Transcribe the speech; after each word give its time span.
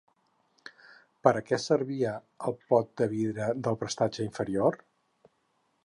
Per 1.27 1.33
a 1.41 1.43
què 1.49 1.59
servia 1.65 2.15
el 2.51 2.57
pot 2.73 2.91
de 3.03 3.09
vidre 3.13 3.53
del 3.69 3.79
prestatge 3.85 4.27
inferior? 4.31 4.83